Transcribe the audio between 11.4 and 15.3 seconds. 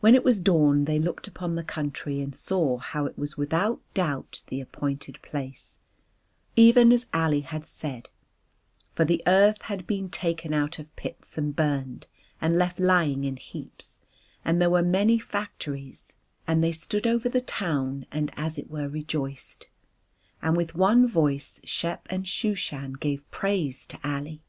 burned and left lying in heaps, and there were many